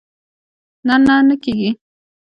نه، 0.87 0.95
نه 1.27 1.35
کېږي 1.43 1.71